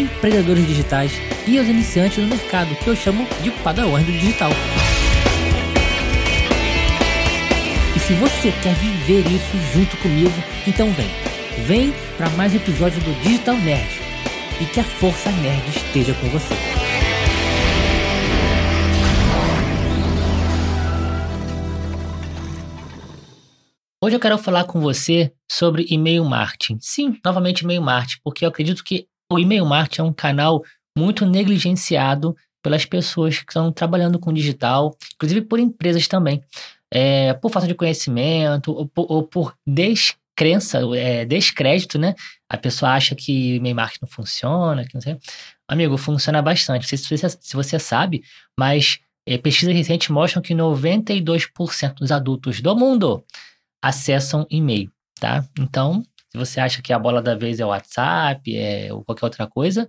[0.00, 1.12] empreendedores digitais
[1.46, 4.50] e os iniciantes no mercado, que eu chamo de padawans do digital.
[7.94, 10.34] E se você quer viver isso junto comigo,
[10.66, 11.10] então vem.
[11.66, 13.88] Vem para mais um episódio do Digital Nerd
[14.60, 16.54] e que a força nerd esteja com você.
[24.04, 26.76] Hoje eu quero falar com você sobre e-mail marketing.
[26.78, 30.62] Sim, novamente e-mail marketing, porque eu acredito que o e-mail marketing é um canal
[30.96, 36.42] muito negligenciado pelas pessoas que estão trabalhando com digital, inclusive por empresas também,
[36.90, 42.14] é, por falta de conhecimento ou por, ou por des crença, é, descrédito, né?
[42.48, 45.16] A pessoa acha que e-mail marketing não funciona, que não sei.
[45.68, 46.82] Amigo, funciona bastante.
[46.82, 48.22] Não sei se você, se você sabe,
[48.58, 53.24] mas é, pesquisas recentes mostram que 92% dos adultos do mundo
[53.82, 55.46] acessam e-mail, tá?
[55.58, 56.02] Então,
[56.34, 59.46] se você acha que a bola da vez é o WhatsApp, é ou qualquer outra
[59.46, 59.88] coisa,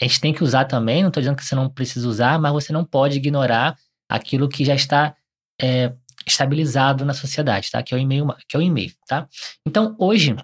[0.00, 1.00] a gente tem que usar também.
[1.00, 4.62] Não estou dizendo que você não precisa usar, mas você não pode ignorar aquilo que
[4.62, 5.16] já está
[5.60, 5.94] é,
[6.26, 7.82] estabilizado na sociedade, tá?
[7.82, 9.26] Que é o e-mail, que é o e-mail, tá?
[9.66, 10.36] Então, hoje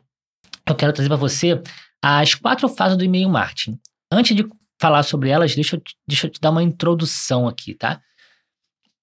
[0.66, 1.62] eu quero trazer para você
[2.02, 3.78] as quatro fases do e-mail marketing.
[4.10, 4.48] Antes de
[4.80, 8.00] falar sobre elas, deixa eu, deixa eu te dar uma introdução aqui, tá?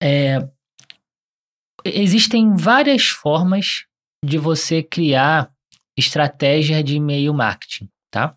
[0.01, 0.47] É,
[1.85, 3.85] existem várias formas
[4.25, 5.52] de você criar
[5.97, 8.35] estratégia de e-mail marketing, tá?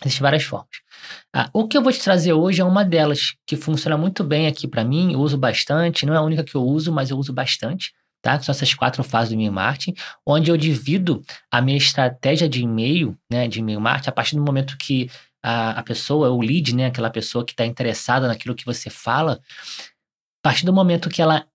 [0.00, 0.68] Existem várias formas.
[1.32, 4.46] Ah, o que eu vou te trazer hoje é uma delas, que funciona muito bem
[4.46, 7.18] aqui para mim, eu uso bastante, não é a única que eu uso, mas eu
[7.18, 8.38] uso bastante, tá?
[8.38, 9.94] Que são essas quatro fases do e-mail marketing,
[10.26, 14.42] onde eu divido a minha estratégia de e-mail, né, de e-mail marketing, a partir do
[14.42, 15.10] momento que
[15.42, 19.40] a, a pessoa, o lead, né, aquela pessoa que está interessada naquilo que você fala,
[20.40, 21.46] a partir do momento que ela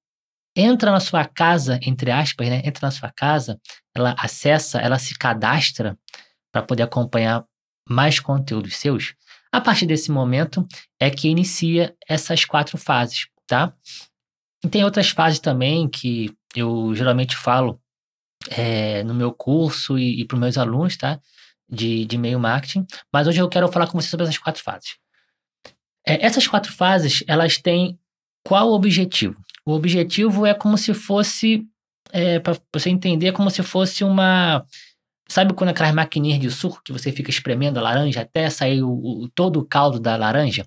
[0.57, 3.59] entra na sua casa, entre aspas, né, entra na sua casa,
[3.95, 5.97] ela acessa, ela se cadastra
[6.51, 7.45] para poder acompanhar
[7.87, 9.13] mais conteúdos seus,
[9.51, 10.67] a partir desse momento
[10.99, 13.73] é que inicia essas quatro fases, tá?
[14.63, 17.79] E tem outras fases também que eu geralmente falo
[18.49, 21.19] é, no meu curso e, e para os meus alunos, tá?
[21.69, 22.85] De, de e-mail marketing.
[23.11, 24.97] Mas hoje eu quero falar com você sobre essas quatro fases.
[26.05, 27.99] É, essas quatro fases, elas têm
[28.43, 29.41] qual o objetivo?
[29.67, 31.67] O objetivo é como se fosse,
[32.13, 34.65] é, para você entender, é como se fosse uma
[35.29, 38.89] Sabe quando aquelas maquininhas de suco que você fica espremendo a laranja até sair o,
[38.89, 40.65] o, todo o caldo da laranja?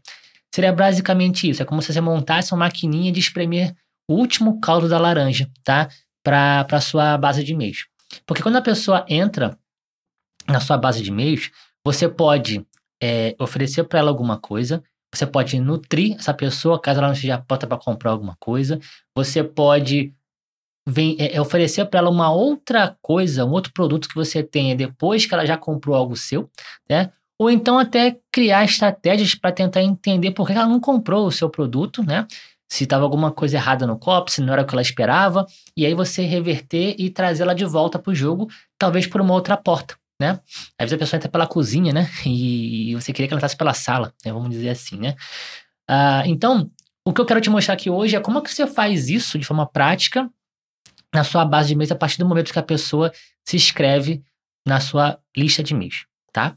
[0.55, 1.63] Seria basicamente isso.
[1.63, 3.75] É como se você montasse uma maquininha de espremer
[4.07, 5.89] o último caldo da laranja, tá?
[6.23, 7.87] Para a sua base de e-mails.
[8.27, 9.59] Porque quando a pessoa entra
[10.47, 11.51] na sua base de e-mails,
[11.83, 12.67] você pode
[13.03, 14.83] é, oferecer para ela alguma coisa,
[15.15, 18.79] você pode nutrir essa pessoa caso ela não esteja pronta para comprar alguma coisa,
[19.15, 20.15] você pode
[20.89, 24.75] vem, é, é oferecer para ela uma outra coisa, um outro produto que você tenha
[24.75, 26.51] depois que ela já comprou algo seu,
[26.89, 27.11] né?
[27.39, 31.49] Ou então até criar estratégias para tentar entender por que ela não comprou o seu
[31.49, 32.27] produto, né?
[32.71, 35.87] Se estava alguma coisa errada no copo, se não era o que ela esperava, e
[35.87, 39.97] aí você reverter e trazê-la de volta para o jogo, talvez por uma outra porta,
[40.21, 40.39] né?
[40.79, 42.09] Às vezes a pessoa entra pela cozinha, né?
[42.27, 44.31] E, você queria que ela entrasse pela sala, né?
[44.33, 45.17] Vamos dizer assim, né?
[45.89, 46.71] Ah, então,
[47.05, 49.39] o que eu quero te mostrar aqui hoje é como é que você faz isso
[49.39, 50.31] de forma prática
[51.13, 53.11] na sua base de e-mails a partir do momento que a pessoa
[53.45, 54.23] se inscreve
[54.67, 56.55] na sua lista de e-mails, tá?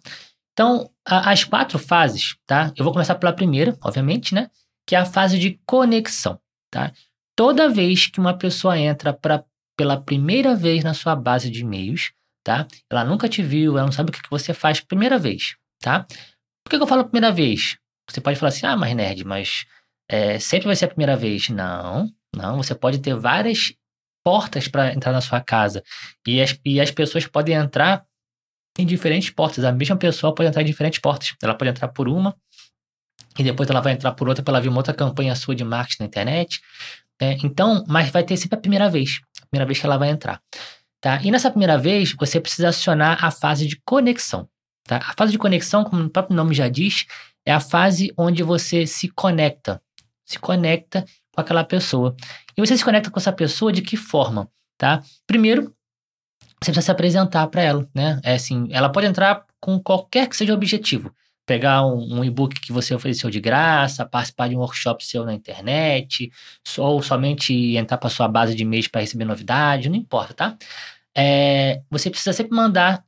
[0.51, 2.71] Então, a, as quatro fases, tá?
[2.75, 4.49] Eu vou começar pela primeira, obviamente, né?
[4.85, 6.37] Que é a fase de conexão,
[6.69, 6.91] tá?
[7.35, 9.43] Toda vez que uma pessoa entra pra,
[9.77, 12.11] pela primeira vez na sua base de e-mails,
[12.43, 12.67] tá?
[12.89, 16.05] Ela nunca te viu, ela não sabe o que, você faz primeira vez, tá?
[16.63, 17.77] Por que, eu falo primeira vez?
[18.09, 19.65] Você pode falar assim, ah, mas nerd, mas
[20.09, 21.49] é, sempre vai ser a primeira vez.
[21.49, 22.57] Não, não.
[22.57, 23.73] Você pode ter várias
[24.23, 25.83] portas para entrar na sua casa.
[26.27, 28.05] E as, e as pessoas podem entrar
[28.77, 29.63] em diferentes portas.
[29.63, 31.35] A mesma pessoa pode entrar em diferentes portas.
[31.41, 32.35] Ela pode entrar por uma,
[33.37, 35.63] e depois ela vai entrar por outra para ela ver uma outra campanha sua de
[35.63, 36.61] marketing na internet.
[37.21, 39.21] É, então, mas vai ter sempre a primeira vez.
[39.41, 40.41] A primeira vez que ela vai entrar.
[41.03, 41.19] Tá?
[41.21, 44.47] E nessa primeira vez, você precisa acionar a fase de conexão.
[44.87, 45.01] Tá?
[45.05, 47.05] A fase de conexão, como o próprio nome já diz,
[47.45, 49.81] é a fase onde você se conecta.
[50.23, 51.03] Se conecta
[51.33, 52.15] com aquela pessoa.
[52.55, 55.03] E você se conecta com essa pessoa de que forma, tá?
[55.27, 55.75] Primeiro,
[56.61, 58.21] você precisa se apresentar para ela, né?
[58.23, 61.13] É assim, ela pode entrar com qualquer que seja o objetivo,
[61.45, 65.33] pegar um, um e-book que você ofereceu de graça, participar de um workshop seu na
[65.33, 66.31] internet,
[66.77, 70.57] ou somente entrar para sua base de e-mails para receber novidade, não importa, tá?
[71.15, 73.03] É, você precisa sempre mandar,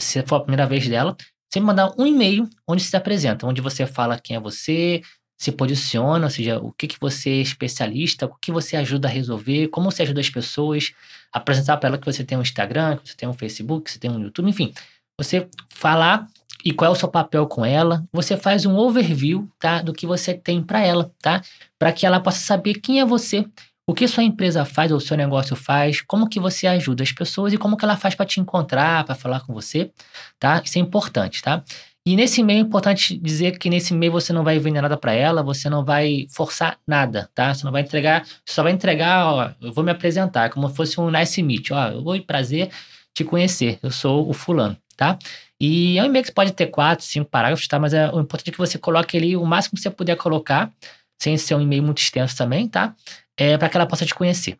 [0.00, 1.16] se for a primeira vez dela,
[1.52, 5.02] sempre mandar um e-mail onde se apresenta, onde você fala quem é você,
[5.38, 9.10] se posiciona, ou seja, o que, que você é especialista, o que você ajuda a
[9.10, 10.92] resolver, como você ajuda as pessoas,
[11.32, 13.98] apresentar para ela que você tem um Instagram, que você tem um Facebook, que você
[13.98, 14.72] tem um YouTube, enfim.
[15.18, 16.28] Você falar
[16.64, 20.06] e qual é o seu papel com ela, você faz um overview, tá, do que
[20.06, 21.42] você tem para ela, tá?
[21.76, 23.44] Para que ela possa saber quem é você,
[23.86, 27.52] o que sua empresa faz ou seu negócio faz, como que você ajuda as pessoas
[27.52, 29.90] e como que ela faz para te encontrar, para falar com você,
[30.38, 30.62] tá?
[30.64, 31.62] Isso é importante, tá?
[32.04, 35.12] E nesse e-mail é importante dizer que nesse e-mail você não vai vender nada para
[35.12, 37.54] ela, você não vai forçar nada, tá?
[37.54, 41.00] Você não vai entregar, só vai entregar, ó, eu vou me apresentar como se fosse
[41.00, 42.70] um nice meet, ó, oi, prazer
[43.14, 45.18] te conhecer, eu sou o fulano, tá?
[45.60, 47.78] E é um e-mail que pode ter quatro, cinco parágrafos, tá?
[47.78, 50.72] Mas é, o importante é que você coloque ali o máximo que você puder colocar,
[51.20, 52.96] sem ser um e-mail muito extenso também, tá?
[53.42, 54.56] É para que ela possa te conhecer.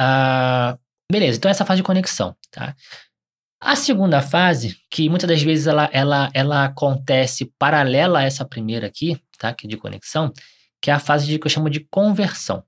[0.00, 0.78] Ah,
[1.10, 2.74] beleza, então essa fase de conexão, tá?
[3.60, 8.86] A segunda fase, que muitas das vezes ela, ela, ela acontece paralela a essa primeira
[8.86, 9.52] aqui, tá?
[9.52, 10.32] Que é de conexão,
[10.80, 12.64] que é a fase de, que eu chamo de conversão.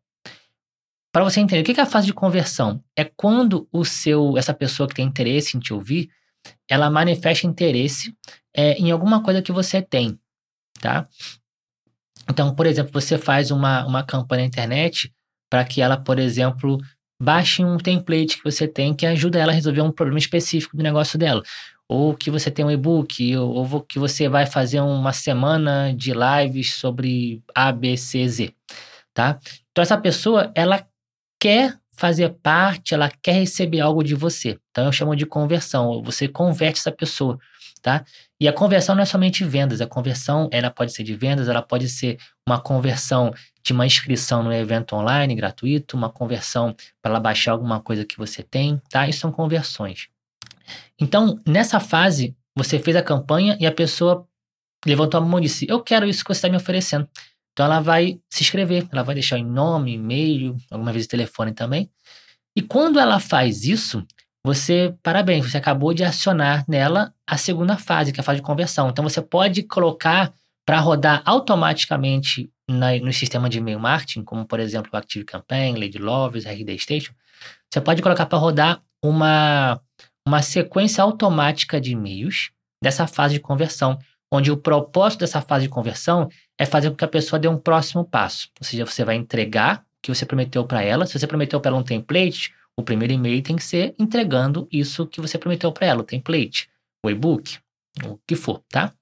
[1.13, 2.83] Para você entender, o que é a fase de conversão?
[2.97, 6.11] É quando o seu, essa pessoa que tem interesse em te ouvir,
[6.69, 8.15] ela manifesta interesse
[8.55, 10.19] é, em alguma coisa que você tem,
[10.81, 11.09] tá?
[12.31, 15.13] Então, por exemplo, você faz uma, uma campanha na internet
[15.51, 16.79] para que ela, por exemplo,
[17.21, 20.83] baixe um template que você tem que ajuda ela a resolver um problema específico do
[20.83, 21.43] negócio dela.
[21.89, 26.13] Ou que você tem um e-book, ou, ou que você vai fazer uma semana de
[26.13, 28.55] lives sobre A, B, C, Z,
[29.13, 29.41] tá?
[29.73, 30.87] Então, essa pessoa, ela
[31.41, 34.57] quer fazer parte, ela quer receber algo de você.
[34.71, 36.01] Então, eu chamo de conversão.
[36.05, 37.39] Você converte essa pessoa,
[37.81, 38.05] tá?
[38.39, 39.81] E a conversão não é somente vendas.
[39.81, 43.33] A conversão, ela pode ser de vendas, ela pode ser uma conversão
[43.63, 48.17] de uma inscrição no evento online gratuito, uma conversão para ela baixar alguma coisa que
[48.17, 49.09] você tem, tá?
[49.09, 50.09] Isso são conversões.
[50.99, 54.27] Então, nessa fase, você fez a campanha e a pessoa
[54.87, 57.09] levantou a mão e disse: Eu quero isso que você está me oferecendo.
[57.53, 61.91] Então, ela vai se inscrever, ela vai deixar em nome, e-mail, alguma vez telefone também.
[62.57, 64.07] E quando ela faz isso,
[64.45, 68.47] você, parabéns, você acabou de acionar nela a segunda fase, que é a fase de
[68.47, 68.89] conversão.
[68.89, 70.33] Então, você pode colocar
[70.67, 75.79] para rodar automaticamente na, no sistema de e-mail marketing, como por exemplo o Active Campaign,
[75.79, 77.13] Lady Lovers, RD Station,
[77.71, 79.81] você pode colocar para rodar uma,
[80.27, 82.51] uma sequência automática de e-mails
[82.83, 83.99] dessa fase de conversão,
[84.33, 86.29] onde o propósito dessa fase de conversão
[86.59, 88.49] é fazer com que a pessoa dê um próximo passo.
[88.61, 91.07] Ou seja, você vai entregar o que você prometeu para ela.
[91.07, 95.07] Se você prometeu para ela um template, o primeiro e-mail tem que ser entregando isso
[95.07, 96.69] que você prometeu para ela, o template,
[97.05, 97.59] o e-book,
[98.05, 98.95] o que for, tá?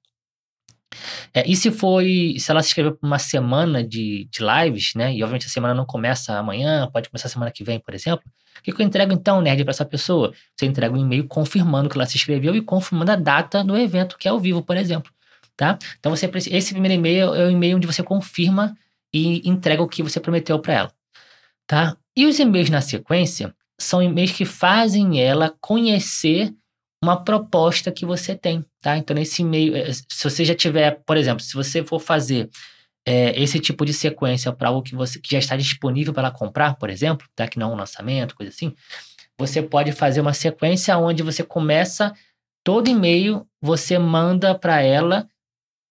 [1.35, 5.15] É, e se foi, se ela se inscreveu por uma semana de, de lives, né?
[5.15, 8.25] E obviamente a semana não começa amanhã, pode começar semana que vem, por exemplo.
[8.59, 10.33] O que, que eu entrego então, nerd, para essa pessoa?
[10.57, 14.17] Você entrega um e-mail confirmando que ela se inscreveu e confirmando a data do evento,
[14.19, 15.13] que é ao vivo, por exemplo.
[15.57, 15.79] Tá?
[15.99, 18.77] Então você esse primeiro e-mail é o e-mail onde você confirma
[19.13, 20.93] e entrega o que você prometeu para ela.
[21.67, 21.97] Tá?
[22.17, 26.53] E os e-mails na sequência são e-mails que fazem ela conhecer
[27.03, 28.99] uma proposta que você tem, tá?
[28.99, 32.51] Então, nesse e-mail, eh, se você já tiver, por exemplo, se você for fazer
[33.07, 36.75] é, esse tipo de sequência para algo que você que já está disponível para comprar,
[36.75, 37.47] por exemplo, tá?
[37.47, 38.75] Que não é um lançamento, coisa assim,
[39.39, 42.13] você pode fazer uma sequência onde você começa
[42.65, 45.27] todo e-mail, você manda para ela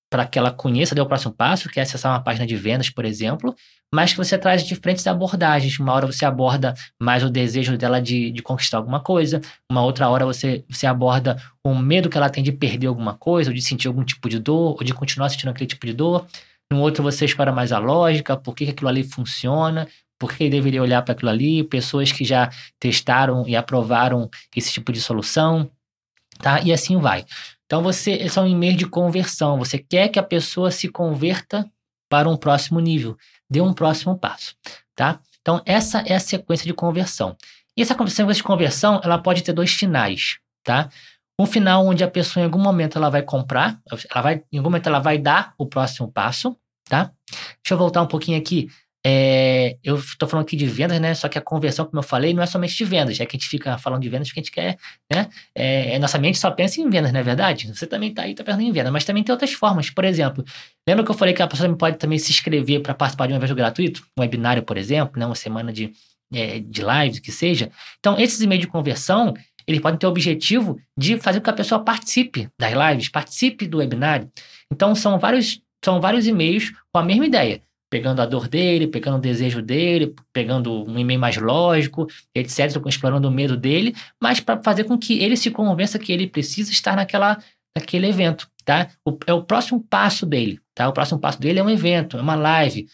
[0.09, 2.89] para que ela conheça, dê o próximo passo, que é acessar uma página de vendas,
[2.89, 3.53] por exemplo,
[3.93, 5.79] mas que você traz diferentes abordagens.
[5.79, 10.07] Uma hora você aborda mais o desejo dela de, de conquistar alguma coisa, uma outra
[10.09, 13.61] hora você, você aborda o medo que ela tem de perder alguma coisa, ou de
[13.61, 16.25] sentir algum tipo de dor, ou de continuar sentindo aquele tipo de dor.
[16.71, 19.87] No outro você explora mais a lógica, por que, que aquilo ali funciona,
[20.19, 22.49] por que deveria olhar para aquilo ali, pessoas que já
[22.79, 25.69] testaram e aprovaram esse tipo de solução,
[26.39, 26.61] tá?
[26.61, 27.25] E assim vai.
[27.67, 29.59] Então você, é um e-mail de conversão.
[29.59, 31.69] Você quer que a pessoa se converta
[32.09, 33.17] para um próximo nível,
[33.49, 34.55] dê um próximo passo,
[34.95, 35.19] tá?
[35.41, 37.35] Então essa é a sequência de conversão.
[37.75, 40.89] E essa sequência de conversão, ela pode ter dois finais, tá?
[41.37, 44.69] Um final onde a pessoa em algum momento ela vai comprar, ela vai, em algum
[44.69, 46.57] momento ela vai dar o próximo passo,
[46.89, 47.11] tá?
[47.29, 48.69] Deixa eu voltar um pouquinho aqui.
[49.09, 51.13] É, eu estou falando aqui de vendas, né?
[51.13, 53.15] Só que a conversão, como eu falei, não é somente de vendas.
[53.15, 54.77] Já que a gente fica falando de vendas, porque a gente quer,
[55.09, 55.29] né?
[55.55, 57.73] É, é, nossa mente só pensa em vendas, não é verdade?
[57.73, 59.89] Você também está aí, está pensando em vendas, mas também tem outras formas.
[59.89, 60.43] Por exemplo,
[60.85, 63.37] lembra que eu falei que a pessoa pode também se inscrever para participar de um
[63.37, 64.03] evento gratuito?
[64.17, 65.25] Um webinário, por exemplo, né?
[65.25, 65.93] Uma semana de,
[66.33, 67.71] é, de lives, que seja.
[67.99, 69.33] Então, esses e-mails de conversão,
[69.65, 73.67] eles podem ter o objetivo de fazer com que a pessoa participe das lives, participe
[73.67, 74.29] do webinário.
[74.69, 77.61] Então, são vários, são vários e-mails com a mesma ideia.
[77.89, 83.27] Pegando a dor dele, pegando o desejo dele, pegando um e-mail mais lógico, etc., explorando
[83.27, 86.95] o medo dele, mas para fazer com que ele se convença que ele precisa estar
[86.95, 87.37] naquela,
[87.77, 88.89] naquele evento, tá?
[89.05, 90.89] O, é o próximo passo dele, tá?
[90.89, 92.87] O próximo passo dele é um evento, é uma live,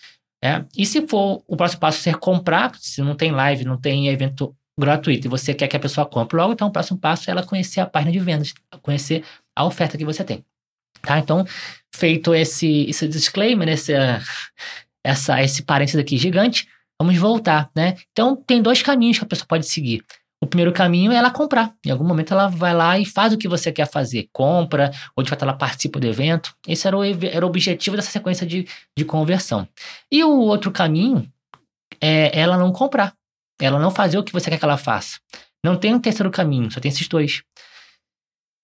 [0.44, 4.10] é, e se for o próximo passo ser comprar, se não tem live, não tem
[4.10, 7.32] evento gratuito e você quer que a pessoa compre logo, então o próximo passo é
[7.32, 9.24] ela conhecer a página de vendas, conhecer
[9.56, 10.44] a oferta que você tem.
[11.02, 11.18] Tá?
[11.18, 11.46] Então,
[11.96, 13.94] feito esse, esse disclaimer, esse,
[15.04, 16.68] essa, esse parênteses aqui gigante,
[17.00, 17.98] vamos voltar, né?
[18.12, 20.04] Então, tem dois caminhos que a pessoa pode seguir.
[20.44, 21.74] O primeiro caminho é ela comprar.
[21.86, 24.28] Em algum momento ela vai lá e faz o que você quer fazer.
[24.34, 26.54] Compra, ou de fato ela participa do evento.
[26.68, 28.68] Esse era o, era o objetivo dessa sequência de,
[28.98, 29.66] de conversão.
[30.12, 31.32] E o outro caminho
[32.02, 33.16] é ela não comprar.
[33.62, 35.18] Ela não fazer o que você quer que ela faça.
[35.64, 37.42] Não tem um terceiro caminho, só tem esses dois.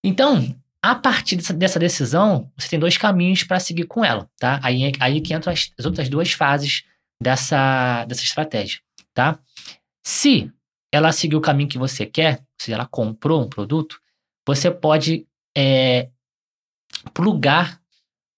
[0.04, 4.60] Então, a partir dessa, decisão, você tem dois caminhos para seguir com ela, tá?
[4.64, 6.84] Aí, aí que entram as, as outras duas fases
[7.22, 8.80] dessa, dessa estratégia,
[9.14, 9.40] tá?
[10.06, 10.52] Se
[10.92, 14.00] ela seguiu o caminho que você quer, se ela comprou um produto,
[14.48, 16.10] você pode é,
[17.14, 17.80] plugar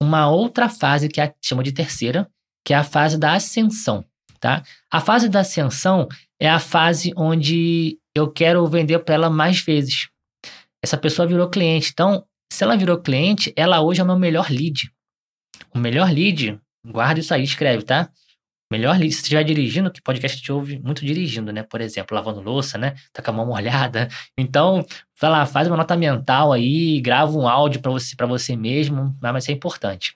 [0.02, 2.28] uma outra fase que a chama de terceira,
[2.66, 4.04] que é a fase da ascensão,
[4.40, 4.64] tá?
[4.92, 6.08] A fase da ascensão
[6.40, 10.10] é a fase onde eu quero vender para ela mais vezes.
[10.84, 12.26] Essa pessoa virou cliente, então
[12.62, 14.94] se ela virou cliente, ela hoje é o meu melhor lead.
[15.74, 18.12] O melhor lead, guarda isso aí, escreve, tá?
[18.72, 21.64] Melhor se você estiver dirigindo, que podcast te ouve muito dirigindo, né?
[21.64, 22.94] Por exemplo, lavando louça, né?
[23.12, 24.08] Tá com a mão molhada.
[24.38, 24.86] Então,
[25.20, 29.18] vai lá, faz uma nota mental aí, grava um áudio para você, pra você mesmo,
[29.20, 30.16] mas isso é importante.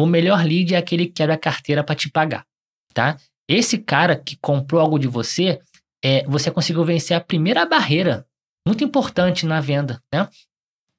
[0.00, 2.46] O melhor lead é aquele que quebra a carteira para te pagar,
[2.94, 3.18] tá?
[3.46, 5.60] Esse cara que comprou algo de você,
[6.02, 8.26] é, você conseguiu vencer a primeira barreira,
[8.66, 10.26] muito importante na venda, né?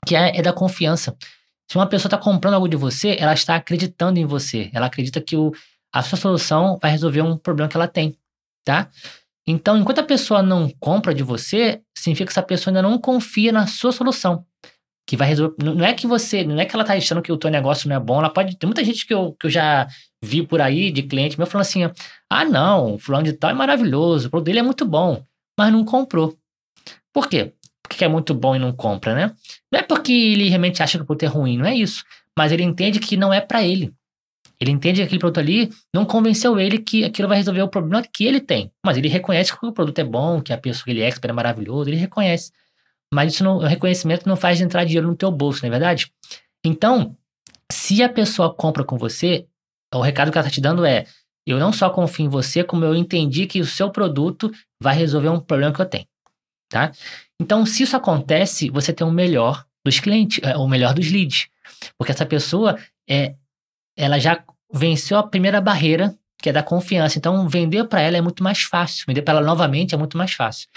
[0.06, 1.16] Que é, é da confiança.
[1.70, 4.70] Se uma pessoa está comprando algo de você, ela está acreditando em você.
[4.74, 5.52] Ela acredita que o,
[5.94, 8.18] a sua solução vai resolver um problema que ela tem,
[8.66, 8.90] tá?
[9.46, 13.52] Então, enquanto a pessoa não compra de você, significa que essa pessoa ainda não confia
[13.52, 14.46] na sua solução.
[15.06, 15.56] Que vai resolver.
[15.64, 16.44] Não é que você.
[16.44, 18.20] Não é que ela tá achando que o teu negócio não é bom.
[18.20, 18.58] Ela pode.
[18.58, 19.88] Tem muita gente que eu, que eu já
[20.22, 21.84] vi por aí, de cliente meu, falando assim:
[22.30, 25.24] ah, não, o fulano de tal é maravilhoso, o produto dele é muito bom,
[25.58, 26.38] mas não comprou.
[27.14, 27.54] Por quê?
[27.88, 29.34] Porque é muito bom e não compra, né?
[29.72, 32.04] Não é porque ele realmente acha que o produto é ruim, não é isso.
[32.38, 33.94] Mas ele entende que não é para ele.
[34.60, 38.04] Ele entende que aquele produto ali não convenceu ele que aquilo vai resolver o problema
[38.04, 38.72] que ele tem.
[38.84, 41.30] Mas ele reconhece que o produto é bom, que a pessoa que ele é expert
[41.30, 42.52] é maravilhoso, ele reconhece.
[43.14, 46.12] Mas isso não, o reconhecimento não faz entrar dinheiro no teu bolso, não é verdade?
[46.66, 47.16] Então,
[47.72, 49.46] se a pessoa compra com você,
[49.94, 51.06] o recado que ela está te dando é:
[51.46, 54.52] eu não só confio em você, como eu entendi que o seu produto
[54.82, 56.06] vai resolver um problema que eu tenho,
[56.70, 56.92] tá?
[57.40, 61.48] Então, se isso acontece, você tem o melhor dos clientes, é, o melhor dos leads,
[61.98, 62.78] porque essa pessoa
[63.10, 63.36] é
[63.98, 67.18] ela já venceu a primeira barreira, que é da confiança.
[67.18, 69.06] Então, vender para ela é muito mais fácil.
[69.08, 70.68] Vender para ela novamente é muito mais fácil.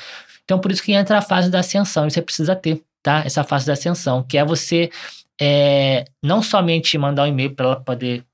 [0.43, 2.07] Então, por isso que entra a fase da ascensão.
[2.07, 3.23] E você precisa ter, tá?
[3.25, 4.91] Essa fase da ascensão, que é você
[5.39, 8.25] é, não somente mandar um e-mail para ela poder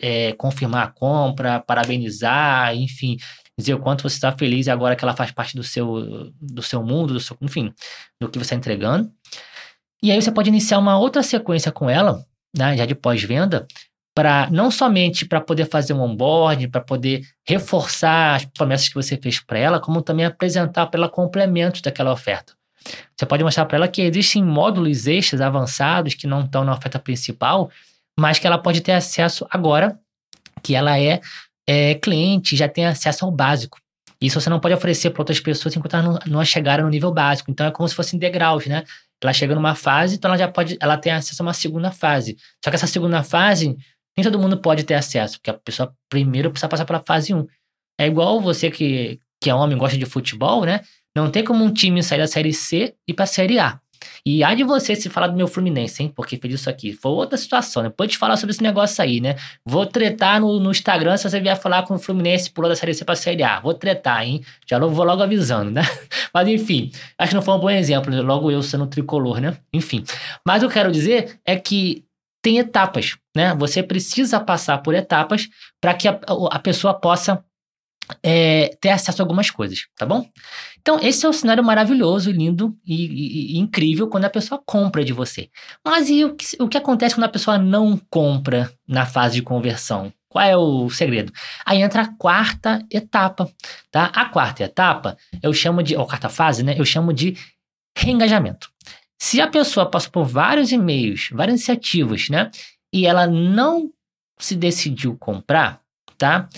[0.00, 3.16] é, confirmar a compra, parabenizar, enfim,
[3.58, 6.82] dizer o quanto você está feliz agora que ela faz parte do seu, do seu
[6.82, 7.72] mundo, do seu, enfim,
[8.20, 9.10] do que você está entregando.
[10.02, 12.24] E aí você pode iniciar uma outra sequência com ela,
[12.56, 13.66] né, já de pós-venda,
[14.14, 19.16] para não somente para poder fazer um onboarding, para poder reforçar as promessas que você
[19.16, 22.54] fez para ela, como também apresentar para ela complementos daquela oferta.
[23.16, 26.98] Você pode mostrar para ela que existem módulos extras avançados que não estão na oferta
[26.98, 27.70] principal,
[28.18, 29.98] mas que ela pode ter acesso agora,
[30.62, 31.20] que ela é,
[31.68, 33.78] é cliente, já tem acesso ao básico.
[34.20, 37.12] Isso você não pode oferecer para outras pessoas enquanto elas não, não chegaram no nível
[37.12, 37.50] básico.
[37.50, 38.84] Então é como se fossem degraus, né?
[39.22, 42.36] Ela chega numa fase, então ela já pode, ela tem acesso a uma segunda fase.
[42.64, 43.76] Só que essa segunda fase
[44.16, 47.46] nem todo mundo pode ter acesso, porque a pessoa primeiro precisa passar pela fase 1.
[47.98, 50.80] É igual você que, que é homem gosta de futebol, né?
[51.16, 53.80] Não tem como um time sair da série C e ir pra série A.
[54.24, 56.12] E há de você se falar do meu Fluminense, hein?
[56.14, 56.92] Porque fez isso aqui.
[56.92, 57.88] Foi outra situação, né?
[57.88, 59.36] Depois de falar sobre esse negócio aí, né?
[59.64, 62.94] Vou tretar no, no Instagram se você vier falar com o Fluminense pulou da Série
[62.94, 63.60] C pra Série A.
[63.60, 64.42] Vou tretar, hein?
[64.66, 65.82] Já vou logo avisando, né?
[66.32, 69.56] Mas enfim, acho que não foi um bom exemplo, logo eu sendo tricolor, né?
[69.72, 70.04] Enfim.
[70.46, 72.04] Mas o que eu quero dizer é que
[72.42, 73.54] tem etapas, né?
[73.54, 75.48] Você precisa passar por etapas
[75.80, 76.18] para que a,
[76.50, 77.42] a, pessoa possa
[78.22, 80.28] é, ter acesso a algumas coisas, tá bom?
[80.80, 85.04] Então, esse é um cenário maravilhoso, lindo e, e, e incrível quando a pessoa compra
[85.04, 85.48] de você.
[85.84, 89.42] Mas e o que, o que acontece quando a pessoa não compra na fase de
[89.42, 90.12] conversão?
[90.28, 91.32] Qual é o segredo?
[91.64, 93.48] Aí entra a quarta etapa,
[93.90, 94.06] tá?
[94.06, 96.74] A quarta etapa eu chamo de, ou quarta fase, né?
[96.76, 97.36] Eu chamo de
[97.96, 98.70] Reengajamento.
[99.20, 102.50] Se a pessoa passou por vários e-mails, várias iniciativas, né?
[102.92, 103.90] E ela não
[104.38, 105.80] se decidiu comprar,
[106.18, 106.48] tá?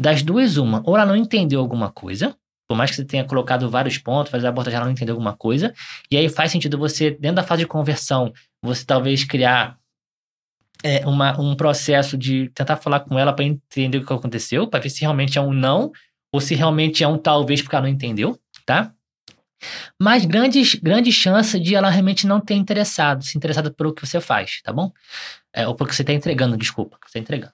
[0.00, 0.82] Das duas, uma.
[0.86, 2.36] Ou ela não entendeu alguma coisa,
[2.68, 5.34] por mais que você tenha colocado vários pontos, fazer a abordagem, ela não entendeu alguma
[5.34, 5.72] coisa.
[6.10, 9.78] E aí faz sentido você, dentro da fase de conversão, você talvez criar
[10.84, 14.80] é, uma, um processo de tentar falar com ela para entender o que aconteceu, para
[14.80, 15.90] ver se realmente é um não
[16.32, 18.92] ou se realmente é um talvez porque ela não entendeu, tá?
[20.00, 24.20] Mas grandes, grandes chances de ela realmente não ter interessado, se interessado pelo que você
[24.20, 24.92] faz, tá bom?
[25.52, 27.52] É, ou pelo que você está entregando, desculpa, está entregando.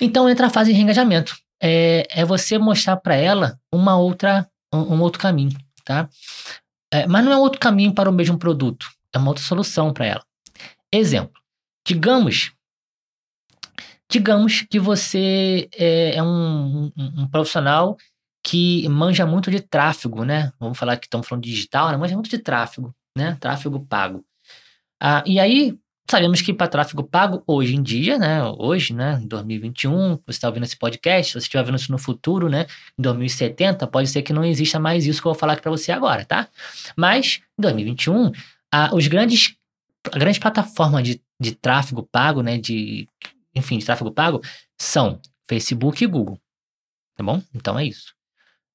[0.00, 1.36] Então entra a fase de reengajamento.
[1.66, 6.10] É, é você mostrar para ela uma outra, um, um, outro caminho, tá?
[6.92, 10.04] É, mas não é outro caminho para o mesmo produto, é uma outra solução para
[10.04, 10.24] ela.
[10.92, 11.40] Exemplo,
[11.86, 12.52] digamos,
[14.10, 17.96] digamos que você é, é um, um, um profissional
[18.44, 20.52] que manja muito de tráfego, né?
[20.60, 21.96] Vamos falar que estamos falando de digital, né?
[21.96, 23.38] Manja muito de tráfego, né?
[23.40, 24.22] Tráfego pago.
[25.00, 25.78] Ah, e aí,
[26.10, 28.42] sabemos que para tráfego pago, hoje em dia, né?
[28.58, 29.20] Hoje, né?
[29.22, 32.66] Em 2021, você está ouvindo esse podcast, se você estiver vendo isso no futuro, né?
[32.98, 35.70] Em 2070, pode ser que não exista mais isso que eu vou falar aqui para
[35.70, 36.48] você agora, tá?
[36.96, 38.32] Mas, em 2021,
[38.72, 39.56] ah, os grandes,
[40.12, 42.58] a grande plataforma de, de tráfego pago, né?
[42.58, 43.08] De,
[43.54, 44.42] enfim, de tráfego pago,
[44.78, 46.38] são Facebook e Google.
[47.16, 47.42] Tá bom?
[47.54, 48.12] Então é isso.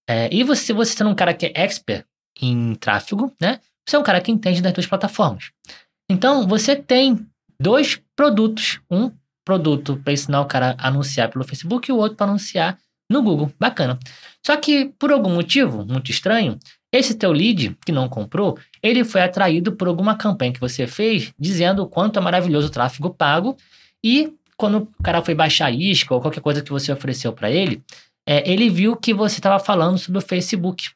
[0.08, 2.06] É, e você, você sendo um cara que é expert
[2.42, 3.60] em tráfego, né?
[3.86, 5.52] Você é um cara que entende das duas plataformas.
[6.10, 7.26] Então, você tem
[7.60, 8.80] dois produtos.
[8.90, 9.12] Um
[9.46, 12.78] produto para ensinar o cara a anunciar pelo Facebook e o outro para anunciar
[13.10, 13.52] no Google.
[13.60, 13.98] Bacana.
[14.46, 16.60] Só que, por algum motivo muito estranho,
[16.92, 21.34] esse teu lead que não comprou, ele foi atraído por alguma campanha que você fez
[21.38, 23.58] dizendo o quanto é maravilhoso o tráfego pago
[24.04, 27.50] e quando o cara foi baixar a isca ou qualquer coisa que você ofereceu para
[27.50, 27.82] ele,
[28.28, 30.92] é, ele viu que você estava falando sobre o Facebook.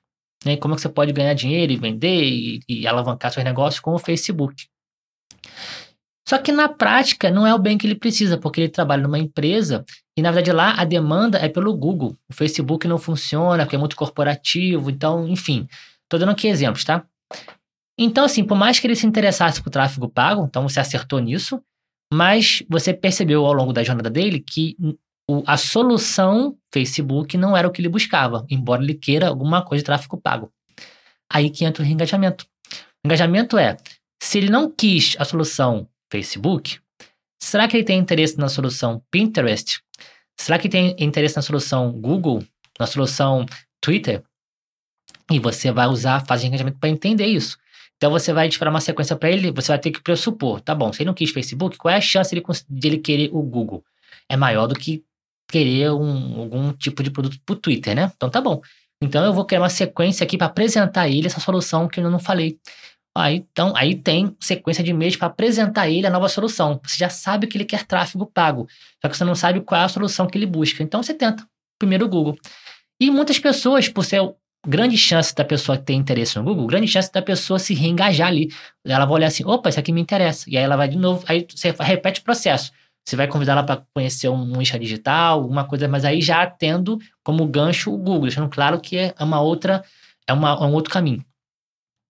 [0.45, 0.57] Né?
[0.57, 3.93] Como é que você pode ganhar dinheiro e vender e, e alavancar seus negócios com
[3.93, 4.67] o Facebook.
[6.27, 9.19] Só que na prática não é o bem que ele precisa, porque ele trabalha numa
[9.19, 9.83] empresa
[10.17, 12.17] e na verdade lá a demanda é pelo Google.
[12.29, 15.67] O Facebook não funciona, porque é muito corporativo, então, enfim.
[16.03, 17.05] Estou dando aqui exemplos, tá?
[17.99, 21.61] Então, assim, por mais que ele se interessasse por tráfego pago, então você acertou nisso,
[22.11, 24.75] mas você percebeu ao longo da jornada dele que
[25.29, 29.81] o, a solução Facebook não era o que ele buscava, embora ele queira alguma coisa
[29.81, 30.51] de tráfego pago.
[31.31, 32.45] Aí que entra o engajamento.
[33.03, 33.77] O engajamento é,
[34.21, 36.79] se ele não quis a solução Facebook,
[37.41, 39.81] será que ele tem interesse na solução Pinterest?
[40.39, 42.43] Será que tem interesse na solução Google?
[42.79, 43.47] Na solução
[43.81, 44.21] Twitter?
[45.31, 47.57] E você vai usar a fase de engajamento para entender isso.
[47.97, 50.91] Então você vai disparar uma sequência para ele, você vai ter que pressupor, tá bom,
[50.93, 52.35] se ele não quis Facebook, qual é a chance
[52.69, 53.83] de ele querer o Google?
[54.29, 55.03] É maior do que
[55.49, 58.11] querer um, algum tipo de produto para o Twitter, né?
[58.15, 58.61] Então tá bom.
[59.01, 62.19] Então eu vou criar uma sequência aqui para apresentar ele essa solução que eu não
[62.19, 62.59] falei.
[63.15, 66.79] Aí, então, aí tem sequência de e-mails para apresentar a ele a nova solução.
[66.83, 68.67] Você já sabe que ele quer tráfego pago,
[69.01, 70.81] só que você não sabe qual é a solução que ele busca.
[70.81, 71.45] Então você tenta.
[71.77, 72.35] Primeiro o Google.
[72.99, 74.21] E muitas pessoas, por ser
[74.65, 78.49] grande chance da pessoa ter interesse no Google, grande chance da pessoa se reengajar ali.
[78.85, 80.49] Ela vai olhar assim, opa, isso aqui me interessa.
[80.49, 82.71] E aí ela vai de novo, aí você repete o processo.
[83.05, 86.97] Você vai convidar ela para conhecer um isca digital, alguma coisa, mas aí já tendo
[87.21, 89.83] como gancho o Google, deixando claro que é uma outra,
[90.25, 91.23] é, uma, é um outro caminho.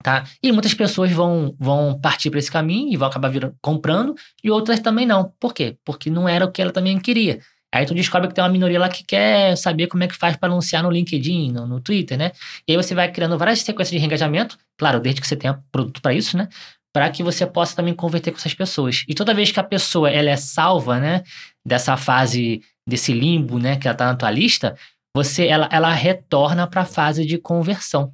[0.04, 0.26] Tá?
[0.44, 4.14] E muitas pessoas vão, vão partir para esse caminho e vão acabar virando, comprando,
[4.44, 5.34] e outras também não.
[5.40, 5.78] Por quê?
[5.86, 7.40] Porque não era o que ela também queria.
[7.74, 10.36] Aí tu descobre que tem uma minoria lá que quer saber como é que faz
[10.36, 12.34] para anunciar no LinkedIn, no, no, Twitter, né?
[12.68, 16.02] E aí você vai criando várias sequências de reengajamento, claro, desde que você tenha produto
[16.02, 16.50] para isso, né?
[16.94, 19.04] para que você possa também converter com essas pessoas.
[19.08, 21.24] E toda vez que a pessoa ela é salva, né,
[21.66, 24.76] dessa fase desse limbo, né, que ela está na tua lista,
[25.16, 28.14] você ela, ela retorna para a fase de conversão,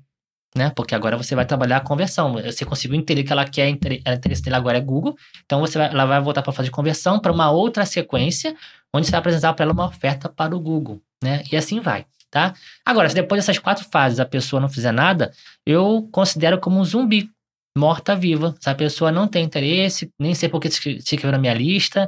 [0.55, 0.71] né?
[0.75, 2.33] Porque agora você vai trabalhar a conversão.
[2.33, 5.89] Você conseguiu entender que ela quer o interesse dela agora é Google, então você vai,
[5.89, 8.55] ela vai voltar para a fase de conversão para uma outra sequência,
[8.93, 11.43] onde você vai apresentar para ela uma oferta para o Google, né?
[11.51, 12.05] E assim vai.
[12.31, 12.53] Tá?
[12.85, 15.31] Agora, se depois dessas quatro fases a pessoa não fizer nada,
[15.65, 17.27] eu considero como um zumbi,
[17.75, 18.53] morta-viva.
[18.59, 22.07] Se a pessoa não tem interesse, nem sei por que se inscreveu na minha lista,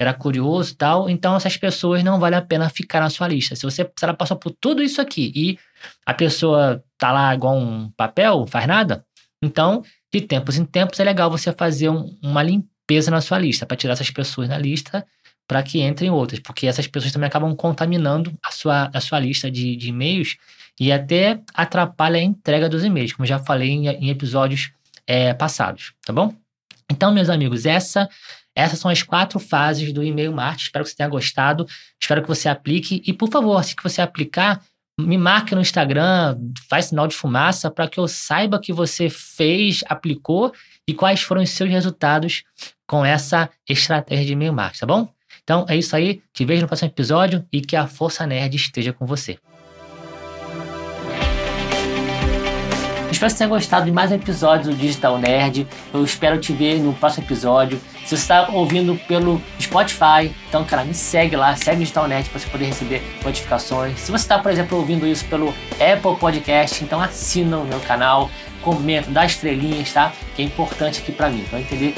[0.00, 3.54] era curioso e tal, então essas pessoas não vale a pena ficar na sua lista.
[3.54, 5.58] Se você se ela passou por tudo isso aqui e
[6.06, 9.04] a pessoa tá lá igual um papel, faz nada,
[9.42, 13.66] então de tempos em tempos é legal você fazer um, uma limpeza na sua lista
[13.66, 15.06] para tirar essas pessoas da lista
[15.46, 19.50] para que entrem outras, porque essas pessoas também acabam contaminando a sua, a sua lista
[19.50, 20.38] de, de e-mails
[20.78, 24.72] e até atrapalha a entrega dos e-mails, como já falei em, em episódios
[25.06, 26.32] é, passados, tá bom?
[26.90, 28.08] Então, meus amigos, essa,
[28.54, 30.64] essas são as quatro fases do e-mail marketing.
[30.64, 31.66] Espero que você tenha gostado.
[32.00, 33.02] Espero que você aplique.
[33.06, 34.60] E, por favor, se você aplicar,
[34.98, 39.82] me marque no Instagram, faz sinal de fumaça para que eu saiba que você fez,
[39.88, 40.52] aplicou
[40.86, 42.42] e quais foram os seus resultados
[42.86, 45.08] com essa estratégia de e-mail marketing, tá bom?
[45.42, 48.92] Então é isso aí, te vejo no próximo episódio e que a Força Nerd esteja
[48.92, 49.38] com você.
[53.10, 55.66] Espero que você tenha gostado de mais um episódio do Digital Nerd.
[55.92, 57.80] Eu espero te ver no próximo episódio.
[58.04, 62.40] Se você está ouvindo pelo Spotify, então, cara, me segue lá, segue Digital Nerd para
[62.40, 64.00] você poder receber notificações.
[64.00, 68.28] Se você está, por exemplo, ouvindo isso pelo Apple Podcast, então assina o meu canal,
[68.62, 70.12] comenta, dá estrelinhas, tá?
[70.34, 71.94] Que é importante aqui para mim, para entender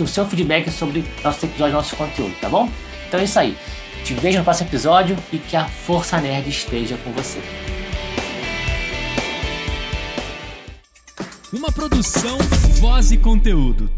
[0.00, 2.68] o seu feedback sobre nosso episódio, nosso conteúdo, tá bom?
[3.08, 3.56] Então é isso aí.
[4.04, 7.40] Te vejo no próximo episódio e que a Força Nerd esteja com você.
[11.52, 12.36] Uma produção,
[12.78, 13.90] voz e conteúdo.